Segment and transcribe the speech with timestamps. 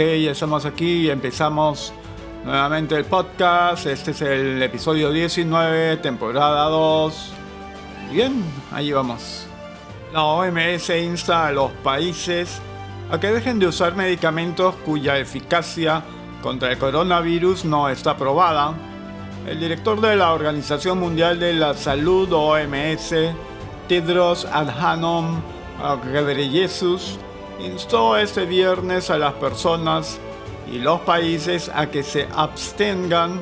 [0.00, 1.92] Ok, ya estamos aquí y empezamos
[2.42, 3.84] nuevamente el podcast.
[3.84, 7.32] Este es el episodio 19, temporada 2.
[8.10, 8.42] Bien,
[8.72, 9.46] ahí vamos.
[10.10, 12.62] La OMS insta a los países
[13.10, 16.02] a que dejen de usar medicamentos cuya eficacia
[16.40, 18.72] contra el coronavirus no está probada.
[19.46, 23.14] El director de la Organización Mundial de la Salud, OMS,
[23.86, 25.42] Tedros Adhanom
[26.10, 27.18] Ghebreyesus,
[27.62, 30.18] instó este viernes a las personas
[30.70, 33.40] y los países a que se abstengan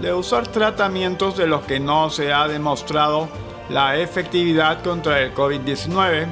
[0.00, 3.28] de usar tratamientos de los que no se ha demostrado
[3.68, 6.26] la efectividad contra el COVID-19.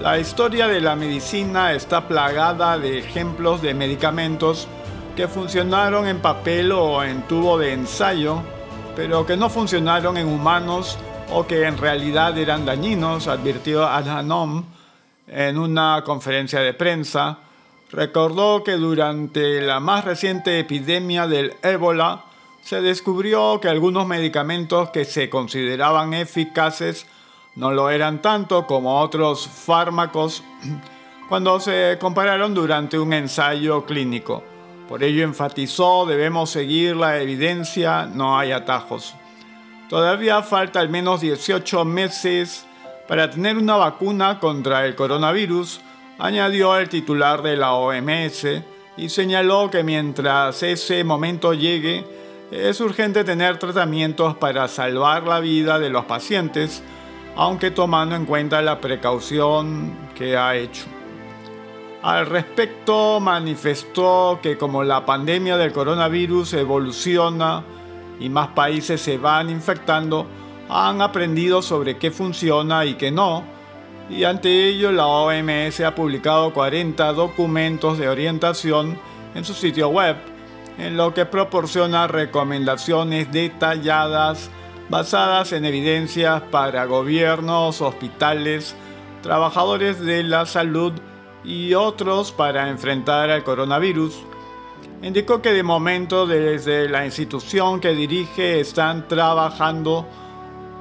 [0.00, 4.68] La historia de la medicina está plagada de ejemplos de medicamentos
[5.16, 8.42] que funcionaron en papel o en tubo de ensayo,
[8.94, 10.98] pero que no funcionaron en humanos
[11.32, 14.64] o que en realidad eran dañinos, advirtió Adhanom
[15.28, 17.38] en una conferencia de prensa,
[17.90, 22.24] recordó que durante la más reciente epidemia del ébola
[22.62, 27.06] se descubrió que algunos medicamentos que se consideraban eficaces
[27.54, 30.42] no lo eran tanto como otros fármacos
[31.28, 34.42] cuando se compararon durante un ensayo clínico.
[34.88, 39.14] Por ello enfatizó, debemos seguir la evidencia, no hay atajos.
[39.88, 42.65] Todavía falta al menos 18 meses
[43.08, 45.80] para tener una vacuna contra el coronavirus,
[46.18, 48.46] añadió el titular de la OMS
[48.96, 52.04] y señaló que mientras ese momento llegue,
[52.50, 56.82] es urgente tener tratamientos para salvar la vida de los pacientes,
[57.36, 60.84] aunque tomando en cuenta la precaución que ha hecho.
[62.02, 67.64] Al respecto, manifestó que como la pandemia del coronavirus evoluciona
[68.20, 70.26] y más países se van infectando,
[70.68, 73.44] han aprendido sobre qué funciona y qué no,
[74.08, 78.98] y ante ello la OMS ha publicado 40 documentos de orientación
[79.34, 80.16] en su sitio web,
[80.78, 84.50] en lo que proporciona recomendaciones detalladas
[84.88, 88.76] basadas en evidencias para gobiernos, hospitales,
[89.22, 90.92] trabajadores de la salud
[91.44, 94.22] y otros para enfrentar al coronavirus.
[95.02, 100.06] Indicó que de momento desde la institución que dirige están trabajando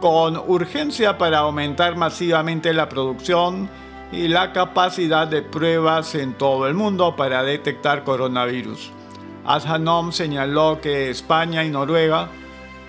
[0.06, 3.68] con urgencia para aumentar masivamente la producción
[4.12, 8.92] y la capacidad de pruebas en todo el mundo para detectar coronavirus.
[9.46, 12.28] Adhanom señaló que España y Noruega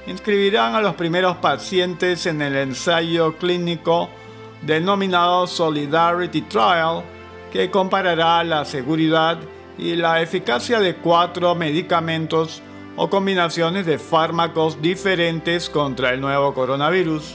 [0.06, 4.10] inscribirán a los primeros pacientes en el ensayo clínico
[4.60, 7.02] denominado Solidarity Trial,
[7.50, 9.38] que comparará la seguridad
[9.78, 12.60] y la eficacia de cuatro medicamentos
[12.96, 17.34] o combinaciones de fármacos diferentes contra el nuevo coronavirus.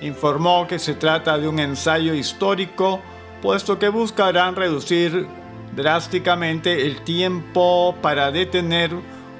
[0.00, 3.00] Informó que se trata de un ensayo histórico,
[3.42, 5.26] puesto que buscarán reducir
[5.74, 8.90] drásticamente el tiempo para detener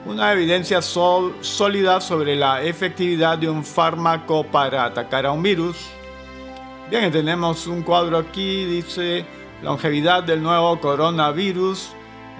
[0.06, 5.76] una evidencia sólida sobre la efectividad de un fármaco para atacar a un virus.
[6.90, 9.24] Bien, tenemos un cuadro aquí, dice
[9.62, 11.92] longevidad del nuevo coronavirus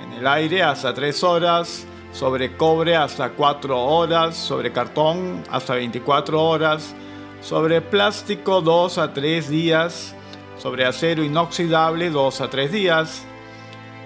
[0.02, 6.42] en el aire hasta 3 horas, sobre cobre hasta 4 horas, sobre cartón hasta 24
[6.42, 6.94] horas,
[7.42, 10.14] sobre plástico 2 a 3 días,
[10.56, 13.26] sobre acero inoxidable 2 a 3 días.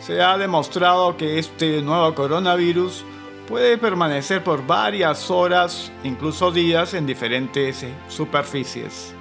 [0.00, 3.04] Se ha demostrado que este nuevo coronavirus
[3.46, 9.14] puede permanecer por varias horas, incluso días, en diferentes superficies.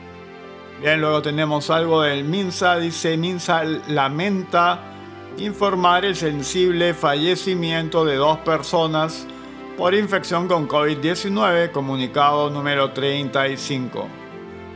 [0.79, 4.96] Bien, luego tenemos algo del MINSA, dice MINSA lamenta
[5.37, 9.27] informar el sensible fallecimiento de dos personas
[9.77, 14.07] por infección con COVID-19, comunicado número 35.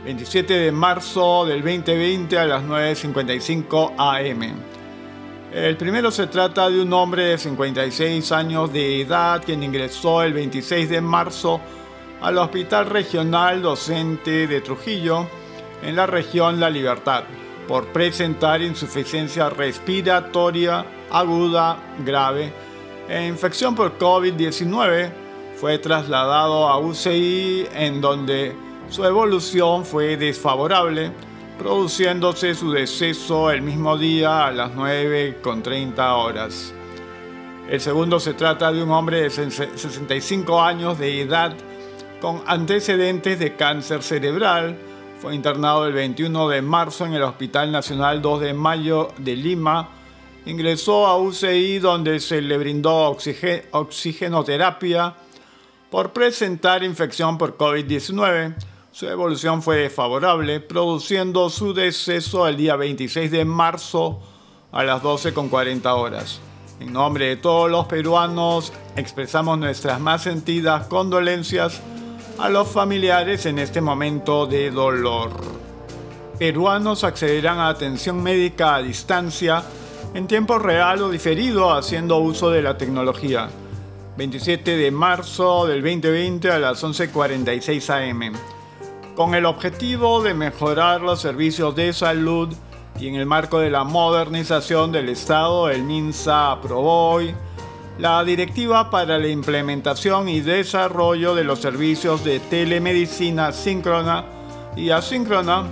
[0.04, 4.54] 27 de marzo del 2020 a las 9.55 am.
[5.52, 10.32] El primero se trata de un hombre de 56 años de edad quien ingresó el
[10.32, 11.60] 26 de marzo
[12.20, 15.26] al Hospital Regional Docente de Trujillo
[15.82, 17.24] en la región La Libertad
[17.72, 22.52] por presentar insuficiencia respiratoria aguda grave
[23.08, 25.10] e infección por COVID-19.
[25.56, 28.54] Fue trasladado a UCI en donde
[28.90, 31.12] su evolución fue desfavorable,
[31.58, 36.74] produciéndose su deceso el mismo día a las 9.30 horas.
[37.70, 41.54] El segundo se trata de un hombre de 65 años de edad
[42.20, 44.76] con antecedentes de cáncer cerebral,
[45.22, 49.90] fue internado el 21 de marzo en el Hospital Nacional 2 de Mayo de Lima.
[50.46, 53.16] Ingresó a UCI donde se le brindó
[53.70, 55.14] oxigenoterapia
[55.92, 58.56] por presentar infección por COVID-19.
[58.90, 64.18] Su evolución fue desfavorable, produciendo su deceso el día 26 de marzo
[64.72, 66.40] a las 12.40 horas.
[66.80, 71.80] En nombre de todos los peruanos, expresamos nuestras más sentidas condolencias
[72.38, 75.30] a los familiares en este momento de dolor.
[76.38, 79.62] Peruanos accederán a atención médica a distancia
[80.14, 83.48] en tiempo real o diferido haciendo uso de la tecnología.
[84.16, 88.34] 27 de marzo del 2020 a las 11.46 am.
[89.14, 92.48] Con el objetivo de mejorar los servicios de salud
[92.98, 97.34] y en el marco de la modernización del Estado, el MINSA aprobó hoy
[97.98, 104.24] la Directiva para la Implementación y Desarrollo de los Servicios de Telemedicina Síncrona
[104.76, 105.66] y Asíncrona,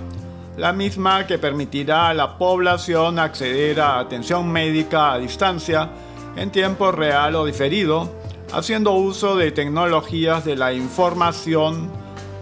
[0.57, 5.89] la misma que permitirá a la población acceder a atención médica a distancia
[6.35, 8.11] en tiempo real o diferido,
[8.53, 11.89] haciendo uso de tecnologías de la información.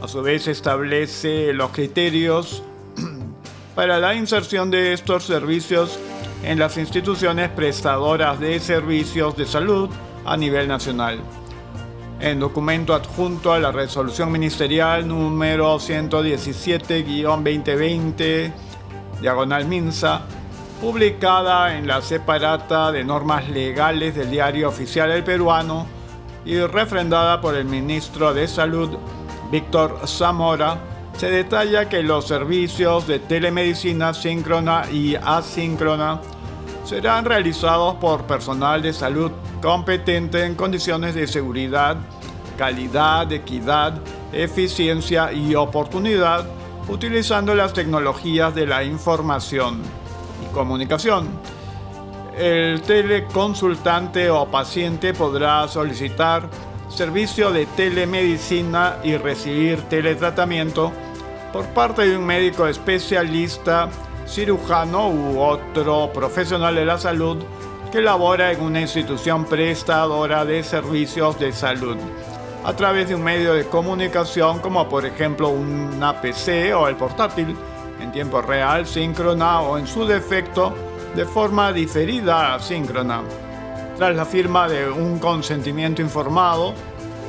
[0.02, 2.64] A su vez establece los criterios
[3.76, 5.98] para la inserción de estos servicios
[6.44, 9.90] en las instituciones prestadoras de servicios de salud
[10.26, 11.20] a nivel nacional.
[12.20, 18.52] En documento adjunto a la resolución ministerial número 117-2020,
[19.22, 20.22] diagonal MINSA,
[20.82, 25.86] publicada en la separata de normas legales del diario oficial El Peruano
[26.46, 28.98] y refrendada por el ministro de Salud,
[29.52, 30.78] Víctor Zamora,
[31.20, 36.22] se detalla que los servicios de telemedicina síncrona y asíncrona
[36.86, 39.30] serán realizados por personal de salud
[39.62, 41.98] competente en condiciones de seguridad,
[42.58, 44.00] calidad, equidad,
[44.32, 46.46] eficiencia y oportunidad,
[46.88, 49.82] utilizando las tecnologías de la información
[50.42, 51.28] y comunicación.
[52.38, 56.50] El teleconsultante o paciente podrá solicitar
[56.88, 60.94] servicio de telemedicina y recibir teletratamiento
[61.52, 63.90] por parte de un médico especialista,
[64.28, 67.38] cirujano u otro profesional de la salud
[67.92, 71.98] que labora en una institución prestadora de servicios de salud
[72.64, 77.56] a través de un medio de comunicación como por ejemplo una PC o el portátil
[78.00, 80.74] en tiempo real, síncrona o en su defecto
[81.16, 83.22] de forma diferida asíncrona.
[83.98, 86.74] Tras la firma de un consentimiento informado,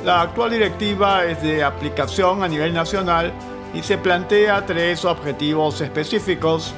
[0.05, 3.33] la actual directiva es de aplicación a nivel nacional
[3.73, 6.73] y se plantea tres objetivos específicos.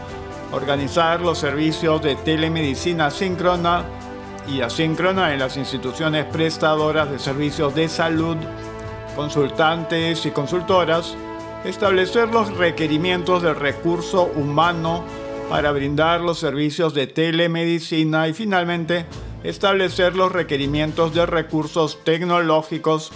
[0.52, 3.84] Organizar los servicios de telemedicina síncrona
[4.48, 8.38] y asíncrona en las instituciones prestadoras de servicios de salud,
[9.16, 11.16] consultantes y consultoras,
[11.66, 15.04] establecer los requerimientos del recurso humano
[15.50, 19.06] para brindar los servicios de telemedicina y finalmente
[19.44, 23.12] establecer los requerimientos de recursos tecnológicos,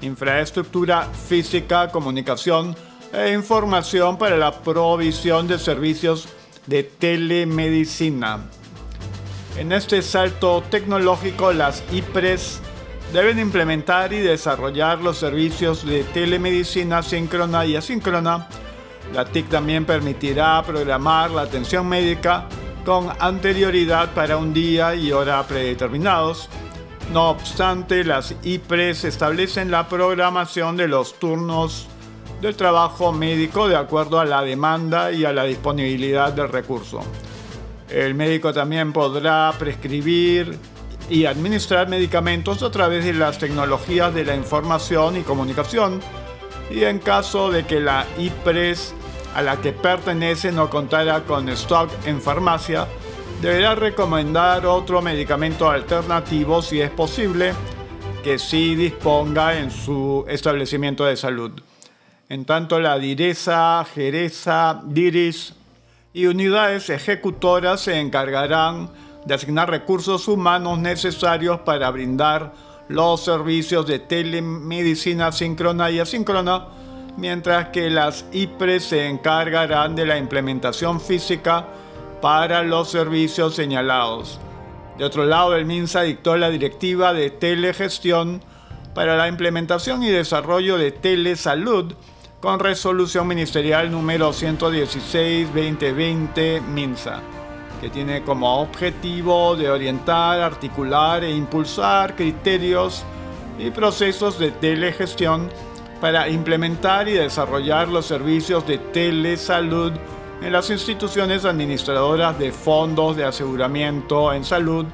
[0.00, 2.76] infraestructura física, comunicación,
[3.12, 6.28] e información para la provisión de servicios
[6.66, 8.40] de telemedicina.
[9.58, 12.60] En este salto tecnológico, las IPRES
[13.12, 18.48] deben implementar y desarrollar los servicios de telemedicina síncrona y asíncrona.
[19.12, 22.46] La TIC también permitirá programar la atención médica
[22.86, 26.48] con anterioridad para un día y hora predeterminados.
[27.12, 31.88] No obstante, las IPRES establecen la programación de los turnos
[32.42, 37.00] del trabajo médico de acuerdo a la demanda y a la disponibilidad del recurso.
[37.88, 40.58] El médico también podrá prescribir
[41.08, 46.00] y administrar medicamentos a través de las tecnologías de la información y comunicación
[46.68, 48.92] y en caso de que la IPRES
[49.36, 52.88] a la que pertenece no contara con stock en farmacia,
[53.40, 57.52] deberá recomendar otro medicamento alternativo si es posible
[58.24, 61.52] que sí disponga en su establecimiento de salud.
[62.28, 65.54] En tanto, la direza, jereza, diris
[66.14, 68.90] y unidades ejecutoras se encargarán
[69.24, 72.52] de asignar recursos humanos necesarios para brindar
[72.88, 76.68] los servicios de telemedicina síncrona y asíncrona,
[77.16, 81.66] mientras que las IPRES se encargarán de la implementación física
[82.20, 84.40] para los servicios señalados.
[84.98, 88.42] De otro lado, el MINSA dictó la directiva de telegestión
[88.94, 91.94] para la implementación y desarrollo de telesalud,
[92.42, 97.22] con resolución ministerial número 116-2020 MINSA,
[97.80, 103.04] que tiene como objetivo de orientar, articular e impulsar criterios
[103.60, 105.48] y procesos de telegestión
[106.00, 109.92] para implementar y desarrollar los servicios de telesalud
[110.42, 114.86] en las instituciones administradoras de fondos de aseguramiento en salud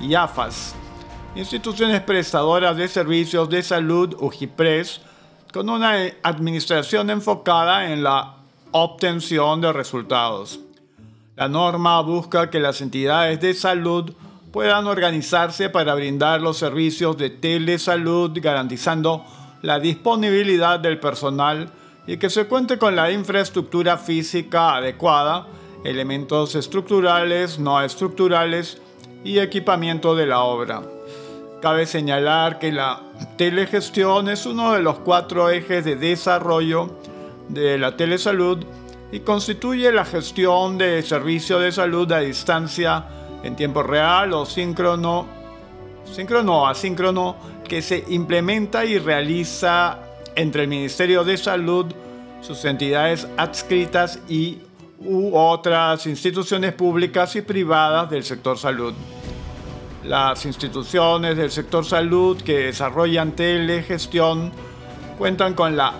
[0.00, 0.74] y AFAS,
[1.36, 5.02] instituciones prestadoras de servicios de salud UGIPRES,
[5.56, 8.34] con una administración enfocada en la
[8.72, 10.60] obtención de resultados.
[11.34, 14.12] La norma busca que las entidades de salud
[14.52, 19.24] puedan organizarse para brindar los servicios de telesalud garantizando
[19.62, 21.70] la disponibilidad del personal
[22.06, 25.46] y que se cuente con la infraestructura física adecuada,
[25.84, 28.82] elementos estructurales, no estructurales
[29.24, 30.95] y equipamiento de la obra.
[31.60, 33.02] Cabe señalar que la
[33.38, 36.98] telegestión es uno de los cuatro ejes de desarrollo
[37.48, 38.64] de la telesalud
[39.10, 43.06] y constituye la gestión de servicio de salud a distancia
[43.42, 45.26] en tiempo real o síncrono,
[46.04, 47.36] síncrono asíncrono
[47.66, 49.98] que se implementa y realiza
[50.34, 51.86] entre el Ministerio de Salud,
[52.42, 54.58] sus entidades adscritas y
[55.32, 58.94] otras instituciones públicas y privadas del sector salud.
[60.06, 64.52] Las instituciones del sector salud que desarrollan telegestión
[65.18, 65.94] cuentan con la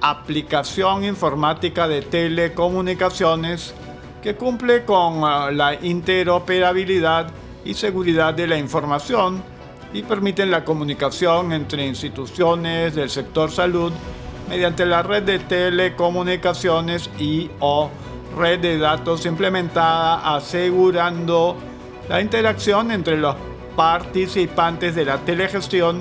[0.00, 3.74] aplicación informática de telecomunicaciones
[4.22, 7.30] que cumple con ah, la interoperabilidad
[7.62, 9.42] y seguridad de la información
[9.92, 13.92] y permiten la comunicación entre instituciones del sector salud
[14.48, 17.90] mediante la red de telecomunicaciones y o
[18.34, 21.58] red de datos implementada asegurando
[22.08, 23.36] la interacción entre los
[23.76, 26.00] participantes de la telegestión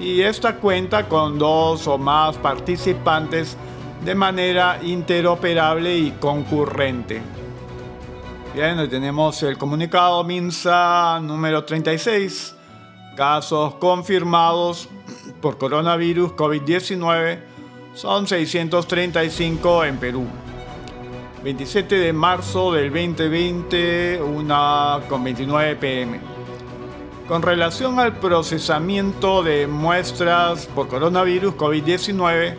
[0.00, 3.56] y esta cuenta con dos o más participantes
[4.04, 7.22] de manera interoperable y concurrente.
[8.54, 12.54] Bien, hoy tenemos el comunicado MINSA número 36.
[13.16, 14.88] Casos confirmados
[15.40, 17.38] por coronavirus COVID-19
[17.94, 20.26] son 635 en Perú.
[21.44, 26.18] 27 de marzo del 2020, una con 29 pm.
[27.28, 32.54] Con relación al procesamiento de muestras por coronavirus COVID-19,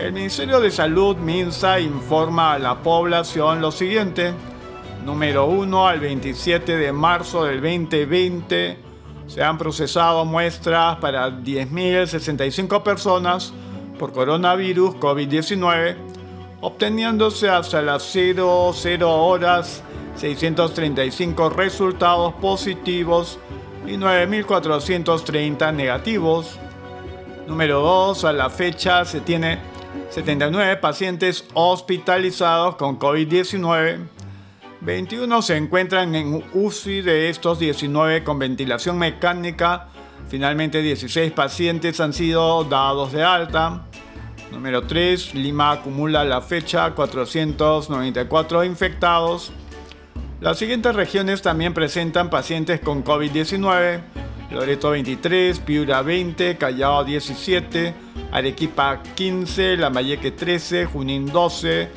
[0.00, 4.34] el Ministerio de Salud, MINSA, informa a la población lo siguiente.
[5.04, 8.76] Número 1 al 27 de marzo del 2020
[9.28, 13.52] se han procesado muestras para 10.065 personas
[14.00, 16.15] por coronavirus COVID-19,
[16.60, 19.82] obteniéndose hasta las 00 horas
[20.16, 23.38] 635 resultados positivos
[23.86, 26.58] y 9.430 negativos.
[27.46, 28.24] Número 2.
[28.24, 29.58] A la fecha se tiene
[30.10, 34.08] 79 pacientes hospitalizados con COVID-19.
[34.80, 39.88] 21 se encuentran en UCI de estos 19 con ventilación mecánica.
[40.28, 43.86] Finalmente 16 pacientes han sido dados de alta.
[44.52, 45.34] Número 3.
[45.34, 49.52] Lima acumula la fecha 494 infectados.
[50.40, 54.00] Las siguientes regiones también presentan pacientes con COVID-19.
[54.50, 57.94] Loreto 23, Piura 20, Callao 17,
[58.30, 61.88] Arequipa 15, Lambayeque 13, Junín 12,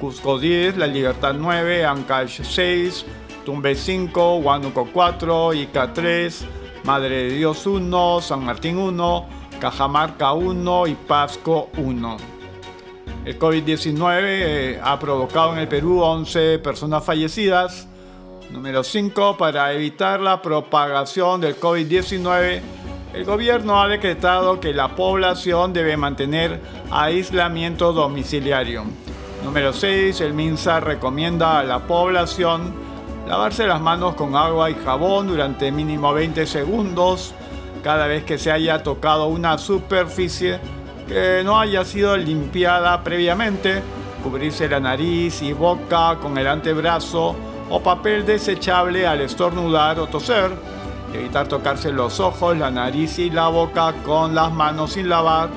[0.00, 3.06] Cusco 10, La Libertad 9, Ancash 6,
[3.44, 6.44] Tumbe 5, Huánuco 4, Ica 3,
[6.84, 9.28] Madre de Dios 1, San Martín 1,
[9.64, 12.16] Cajamarca 1 y Pasco 1.
[13.24, 17.88] El COVID-19 eh, ha provocado en el Perú 11 personas fallecidas.
[18.50, 19.38] Número 5.
[19.38, 22.60] Para evitar la propagación del COVID-19,
[23.14, 28.84] el gobierno ha decretado que la población debe mantener aislamiento domiciliario.
[29.42, 30.20] Número 6.
[30.20, 32.74] El MINSA recomienda a la población
[33.26, 37.34] lavarse las manos con agua y jabón durante mínimo 20 segundos
[37.84, 40.58] cada vez que se haya tocado una superficie
[41.06, 43.82] que no haya sido limpiada previamente,
[44.22, 47.36] cubrirse la nariz y boca con el antebrazo
[47.68, 50.50] o papel desechable al estornudar o toser,
[51.12, 55.50] evitar tocarse los ojos, la nariz y la boca con las manos sin lavar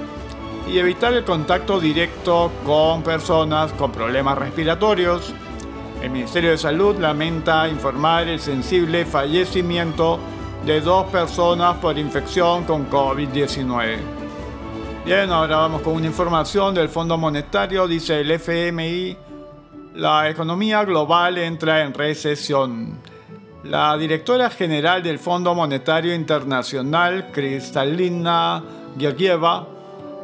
[0.69, 5.33] y evitar el contacto directo con personas con problemas respiratorios.
[6.01, 10.19] El Ministerio de Salud lamenta informar el sensible fallecimiento
[10.65, 13.97] de dos personas por infección con COVID-19.
[15.05, 19.17] Bien, ahora vamos con una información del Fondo Monetario, dice el FMI,
[19.95, 22.99] la economía global entra en recesión.
[23.63, 28.63] La directora general del Fondo Monetario Internacional, Kristalina
[28.97, 29.67] Georgieva,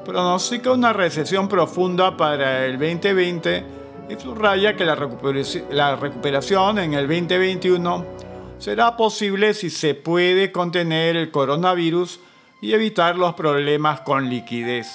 [0.05, 3.65] pronostica una recesión profunda para el 2020
[4.09, 8.22] y subraya que la recuperación en el 2021
[8.63, 12.21] será posible si se puede contener el coronavirus
[12.61, 14.87] y evitar los problemas con liquidez.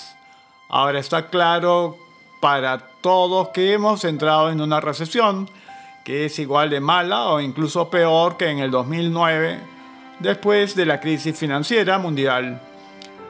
[0.71, 1.99] Ahora está claro
[2.41, 5.51] para todos que hemos entrado en una recesión
[6.03, 9.59] que es igual de mala o incluso peor que en el 2009,
[10.21, 12.63] después de la crisis financiera mundial,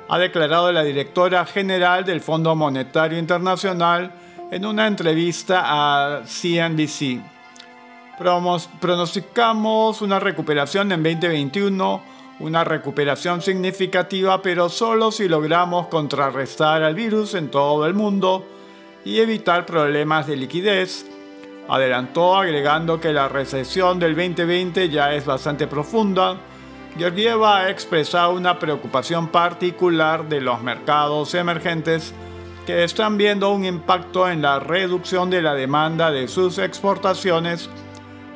[0.09, 4.13] ha declarado la directora general del Fondo Monetario Internacional
[4.53, 7.38] en una entrevista a CNBC.
[8.19, 12.03] Pronosticamos una recuperación en 2021,
[12.41, 18.45] una recuperación significativa, pero solo si logramos contrarrestar al virus en todo el mundo
[19.05, 21.07] y evitar problemas de liquidez.
[21.69, 26.39] Adelantó agregando que la recesión del 2020 ya es bastante profunda.
[26.97, 32.15] Georgieva ha expresado una preocupación particular de los mercados emergentes
[32.67, 37.71] que están viendo un impacto en la reducción de la demanda de sus exportaciones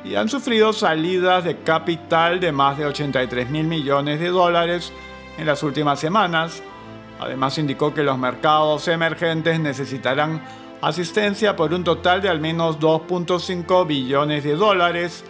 [0.03, 4.91] y han sufrido salidas de capital de más de 83 mil millones de dólares
[5.37, 6.61] en las últimas semanas.
[7.19, 10.43] Además indicó que los mercados emergentes necesitarán
[10.81, 15.23] asistencia por un total de al menos 2.5 billones de dólares,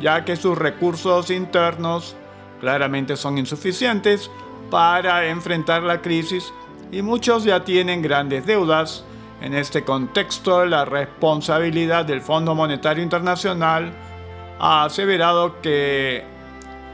[0.00, 2.16] ya que sus recursos internos
[2.60, 4.30] claramente son insuficientes
[4.70, 6.52] para enfrentar la crisis
[6.90, 9.04] y muchos ya tienen grandes deudas.
[9.40, 13.92] En este contexto, la responsabilidad del Fondo Monetario Internacional
[14.58, 16.24] ha aseverado que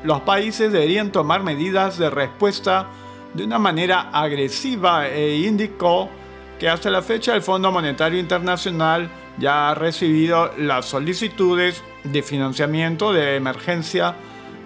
[0.04, 2.88] los países deberían tomar medidas de respuesta
[3.34, 6.10] de una manera agresiva e indicó
[6.58, 13.12] que hasta la fecha el Fondo Monetario Internacional ya ha recibido las solicitudes de financiamiento
[13.12, 14.14] de emergencia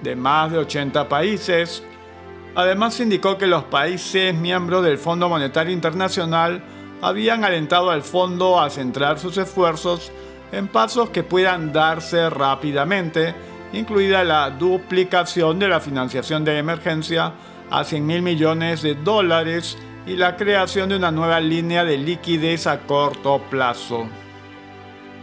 [0.02, 1.82] de más de 80 países.
[2.54, 6.62] Además indicó que los países miembros del Fondo Monetario Internacional
[7.02, 10.10] habían alentado al fondo a centrar sus esfuerzos
[10.52, 13.34] en pasos que puedan darse rápidamente,
[13.72, 17.32] incluida la duplicación de la financiación de emergencia
[17.70, 19.76] a 100 mil millones de dólares
[20.06, 24.06] y la creación de una nueva línea de liquidez a corto plazo.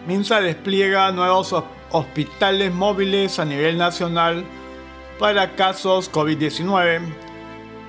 [0.07, 1.55] Minsa despliega nuevos
[1.91, 4.43] hospitales móviles a nivel nacional
[5.19, 7.23] para casos COVID-19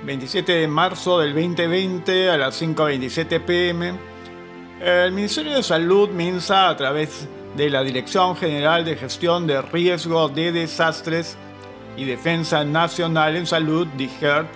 [0.05, 3.95] 27 de marzo del 2020 a las 5.27 pm,
[4.85, 10.29] el Ministerio de Salud, MINSA, a través de la Dirección General de Gestión de Riesgo
[10.29, 11.38] de Desastres
[11.97, 14.47] y Defensa Nacional en Salud, DIGERT,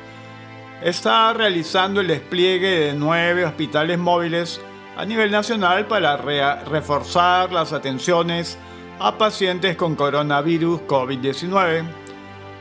[0.82, 4.60] está realizando el despliegue de nueve hospitales móviles
[4.96, 6.16] a nivel nacional para
[6.64, 8.58] reforzar las atenciones
[8.98, 11.84] a pacientes con coronavirus COVID-19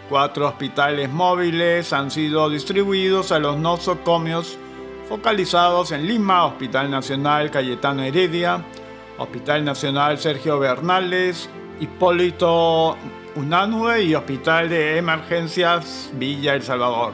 [0.09, 4.57] Cuatro hospitales móviles han sido distribuidos a los nosocomios
[5.07, 8.63] focalizados en Lima, Hospital Nacional Cayetano Heredia,
[9.17, 12.97] Hospital Nacional Sergio Bernales, Hipólito
[13.35, 17.13] Unanue y Hospital de Emergencias Villa El Salvador.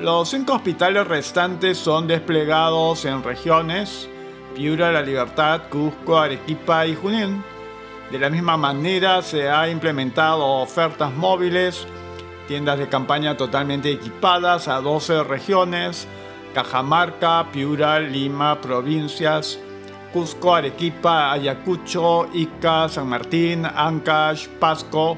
[0.00, 4.08] Los cinco hospitales restantes son desplegados en regiones
[4.54, 7.42] Piura, La Libertad, Cusco, Arequipa y Junín
[8.10, 11.86] de la misma manera se ha implementado ofertas móviles,
[12.48, 16.08] tiendas de campaña totalmente equipadas a 12 regiones,
[16.52, 19.58] Cajamarca, Piura, Lima, provincias,
[20.12, 25.16] Cusco, Arequipa, Ayacucho, Ica, San Martín, Ancash, Pasco,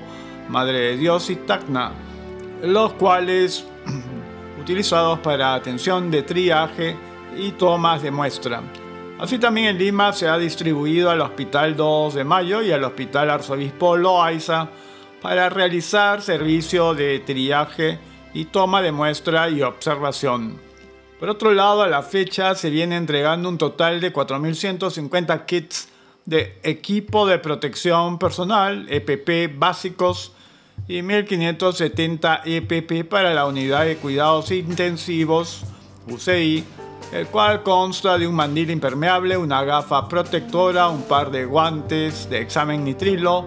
[0.49, 1.93] Madre de Dios y Tacna,
[2.63, 3.67] los cuales
[4.61, 6.97] utilizados para atención de triaje
[7.37, 8.63] y tomas de muestra.
[9.19, 13.31] Así también en Lima se ha distribuido al Hospital 2 de Mayo y al Hospital
[13.31, 14.69] Arzobispo Loaiza
[15.23, 17.99] para realizar servicio de triaje
[18.35, 20.72] y toma de muestra y observación.
[21.23, 25.89] Por otro lado, a la fecha se viene entregando un total de 4.150 kits
[26.25, 30.33] de equipo de protección personal, EPP básicos,
[30.89, 35.63] y 1.570 EPP para la unidad de cuidados intensivos,
[36.09, 36.65] UCI,
[37.13, 42.41] el cual consta de un mandil impermeable, una gafa protectora, un par de guantes de
[42.41, 43.45] examen nitrilo,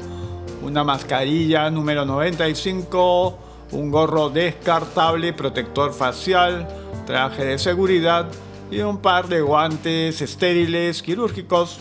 [0.61, 3.37] una mascarilla número 95,
[3.73, 8.27] un gorro descartable protector facial, traje de seguridad
[8.71, 11.79] y un par de guantes estériles quirúrgicos,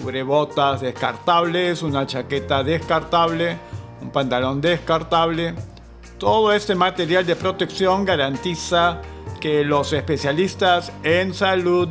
[0.00, 3.58] cubrebotas descartables, una chaqueta descartable,
[4.00, 5.54] un pantalón descartable.
[6.18, 9.00] Todo este material de protección garantiza
[9.40, 11.88] que los especialistas en salud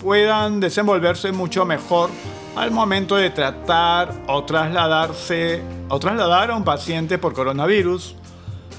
[0.00, 2.10] puedan desenvolverse mucho mejor
[2.54, 8.14] al momento de tratar o trasladarse o trasladar a un paciente por coronavirus.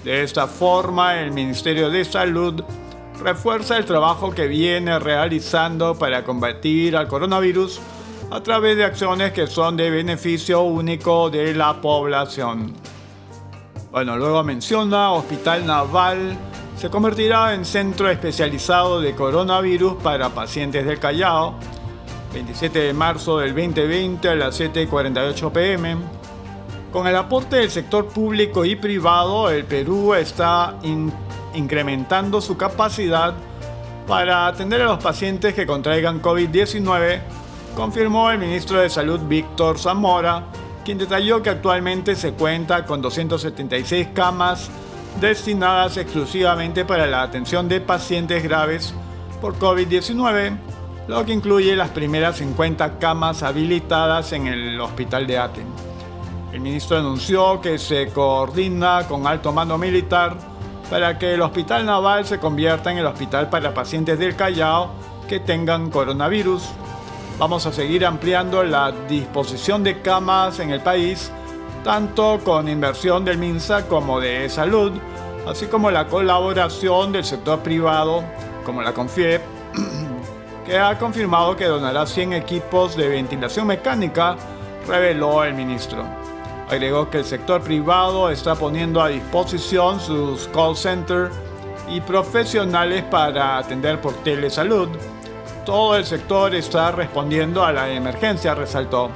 [0.04, 2.64] De esta forma, el Ministerio de Salud
[3.22, 7.80] refuerza el trabajo que viene realizando para combatir al coronavirus
[8.32, 12.74] a través de acciones que son de beneficio único de la población.
[13.92, 16.38] Bueno, luego menciona Hospital Naval
[16.78, 21.56] se convertirá en centro especializado de coronavirus para pacientes del Callao,
[22.34, 25.98] 27 de marzo del 2020 a las 7.48 pm.
[26.94, 30.76] Con el aporte del sector público y privado, el Perú está
[31.54, 33.34] incrementando su capacidad
[34.08, 37.20] para atender a los pacientes que contraigan COVID-19,
[37.76, 40.46] confirmó el ministro de Salud Víctor Zamora,
[40.86, 44.70] quien detalló que actualmente se cuenta con 276 camas
[45.20, 48.94] destinadas exclusivamente para la atención de pacientes graves
[49.42, 50.58] por COVID-19,
[51.08, 55.68] lo que incluye las primeras 50 camas habilitadas en el hospital de Aten.
[56.54, 60.38] El ministro anunció que se coordina con alto mando militar
[60.90, 64.92] para que el hospital naval se convierta en el hospital para pacientes del Callao
[65.28, 66.64] que tengan coronavirus.
[67.38, 71.32] Vamos a seguir ampliando la disposición de camas en el país,
[71.84, 74.94] tanto con inversión del MINSA como de salud,
[75.48, 78.24] así como la colaboración del sector privado,
[78.66, 79.42] como la CONFIEP,
[80.66, 84.36] que ha confirmado que donará 100 equipos de ventilación mecánica,
[84.88, 86.27] reveló el ministro.
[86.70, 91.34] Agregó que el sector privado está poniendo a disposición sus call centers
[91.90, 94.90] y profesionales para atender por telesalud.
[95.66, 99.10] Todo el sector está respondiendo a la emergencia, resaltó.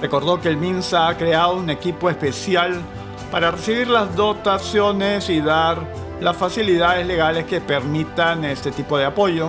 [0.00, 2.80] Recordó que el MINSA ha creado un equipo especial
[3.32, 5.78] para recibir las dotaciones y dar
[6.20, 9.48] las facilidades legales que permitan este tipo de apoyo.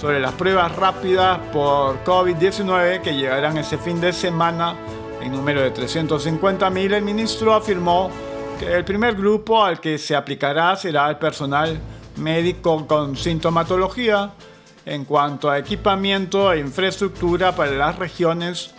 [0.00, 4.74] Sobre las pruebas rápidas por COVID-19 que llegarán ese fin de semana
[5.20, 8.10] en número de 350.000, el ministro afirmó
[8.58, 11.78] que el primer grupo al que se aplicará será el personal
[12.16, 14.32] médico con sintomatología
[14.86, 18.74] en cuanto a equipamiento e infraestructura para las regiones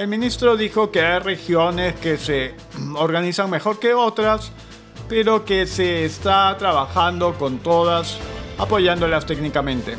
[0.00, 2.54] el ministro dijo que hay regiones que se
[2.96, 4.50] organizan mejor que otras,
[5.10, 8.18] pero que se está trabajando con todas,
[8.56, 9.96] apoyándolas técnicamente.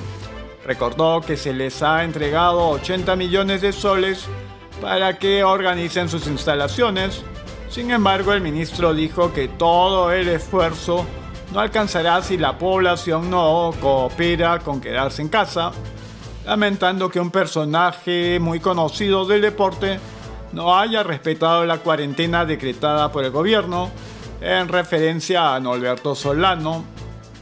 [0.66, 4.26] Recordó que se les ha entregado 80 millones de soles
[4.82, 7.24] para que organicen sus instalaciones.
[7.70, 11.06] Sin embargo, el ministro dijo que todo el esfuerzo
[11.54, 15.72] no alcanzará si la población no coopera con quedarse en casa
[16.46, 20.00] lamentando que un personaje muy conocido del deporte
[20.54, 23.90] no haya respetado la cuarentena decretada por el gobierno
[24.42, 26.84] en referencia a Norberto Solano.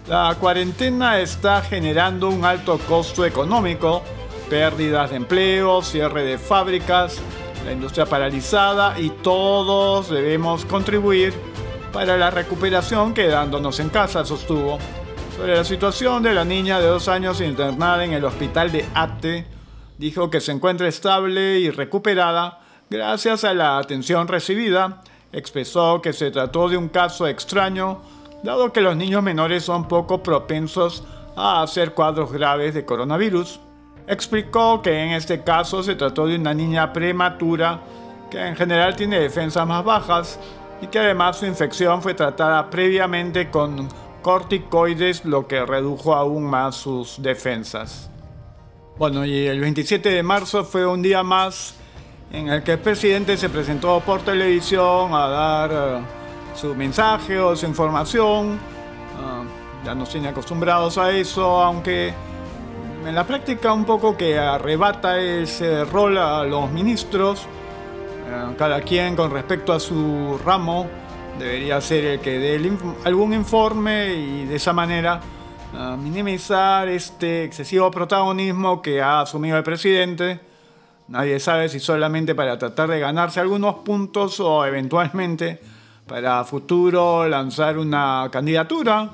[0.07, 4.03] La cuarentena está generando un alto costo económico,
[4.49, 7.19] pérdidas de empleo, cierre de fábricas,
[7.65, 11.33] la industria paralizada y todos debemos contribuir
[11.93, 14.77] para la recuperación quedándonos en casa, sostuvo
[15.35, 19.45] sobre la situación de la niña de dos años internada en el hospital de Ate,
[19.97, 22.59] dijo que se encuentra estable y recuperada
[22.89, 25.01] gracias a la atención recibida.
[25.31, 28.01] Expresó que se trató de un caso extraño,
[28.43, 31.03] dado que los niños menores son poco propensos
[31.35, 33.59] a hacer cuadros graves de coronavirus.
[34.09, 37.79] Explicó que en este caso se trató de una niña prematura
[38.31, 40.39] que en general tiene defensas más bajas
[40.81, 43.87] y que además su infección fue tratada previamente con
[44.23, 48.09] corticoides, lo que redujo aún más sus defensas.
[48.97, 51.75] Bueno, y el 27 de marzo fue un día más
[52.33, 56.01] en el que el presidente se presentó por televisión a dar eh,
[56.55, 58.57] su mensaje o su información.
[59.21, 59.43] Ah,
[59.85, 62.11] ya nos tiene acostumbrados a eso, aunque
[63.05, 67.41] en la práctica un poco que arrebata ese rol a los ministros,
[68.27, 70.87] eh, cada quien con respecto a su ramo
[71.37, 72.71] debería ser el que dé
[73.05, 75.21] algún informe y de esa manera
[75.73, 80.39] ah, minimizar este excesivo protagonismo que ha asumido el presidente.
[81.07, 85.59] Nadie sabe si solamente para tratar de ganarse algunos puntos o eventualmente
[86.05, 89.09] para futuro lanzar una candidatura.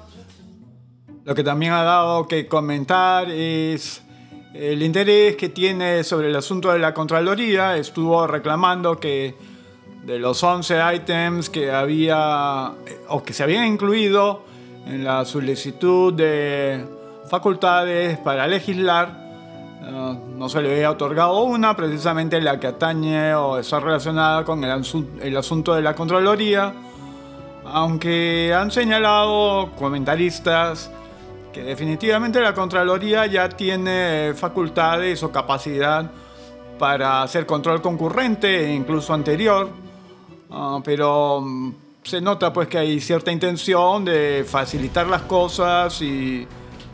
[1.26, 4.04] Lo que también ha dado que comentar es
[4.54, 7.78] el interés que tiene sobre el asunto de la Contraloría.
[7.78, 9.34] Estuvo reclamando que
[10.04, 12.74] de los 11 ítems que había
[13.08, 14.44] o que se habían incluido
[14.86, 16.86] en la solicitud de
[17.28, 19.18] facultades para legislar,
[19.82, 24.64] eh, no se le había otorgado una, precisamente la que atañe o está relacionada con
[24.64, 24.84] el,
[25.24, 26.72] el asunto de la Contraloría,
[27.66, 30.92] aunque han señalado comentaristas
[31.56, 36.12] que definitivamente la Contraloría ya tiene facultades o capacidad
[36.78, 39.86] para hacer control concurrente e incluso anterior
[40.58, 46.48] Ah, pero mm, se nota pues que hay cierta intención de facilitar las cosas y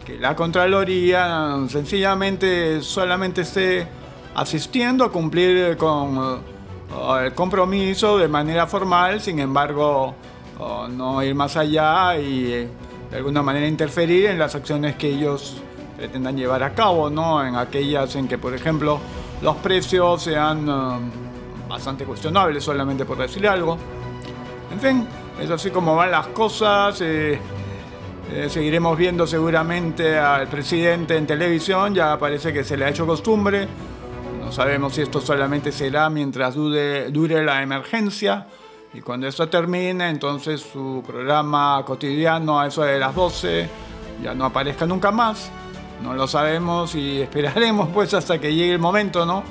[0.06, 3.88] que la Contraloría sencillamente solamente esté
[4.34, 6.42] asistiendo a cumplir con
[6.92, 10.16] ah, el compromiso de manera formal, sin embargo
[10.60, 12.68] ah, no ir más allá y
[13.12, 15.58] de alguna manera interferir en las acciones que ellos
[15.98, 17.46] pretendan llevar a cabo, ¿no?
[17.46, 19.00] en aquellas en que por ejemplo
[19.42, 20.66] los precios sean
[21.68, 23.78] bastante cuestionable, solamente por decir algo.
[24.72, 25.08] En fin,
[25.42, 27.02] es así como van las cosas.
[27.02, 27.40] Eh,
[28.34, 33.06] eh, seguiremos viendo seguramente al presidente en televisión, ya parece que se le ha hecho
[33.06, 33.68] costumbre.
[34.40, 38.48] No sabemos si esto solamente será mientras dure, dure la emergencia
[38.94, 43.70] y cuando esto termine, entonces su programa cotidiano a eso de las 12
[44.22, 45.50] ya no aparezca nunca más.
[46.04, 49.44] No lo sabemos y esperaremos pues hasta que llegue el momento, ¿no?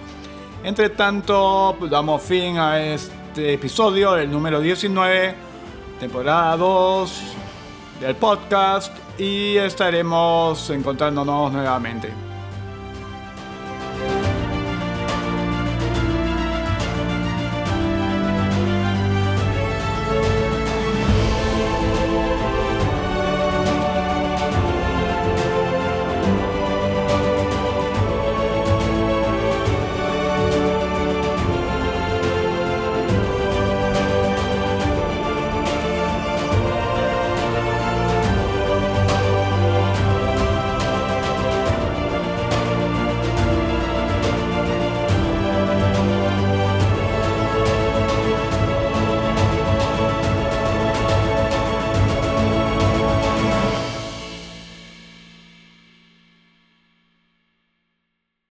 [0.62, 5.34] Entre tanto, damos fin a este episodio, el número 19,
[5.98, 7.22] temporada 2
[8.00, 12.29] del podcast y estaremos encontrándonos nuevamente.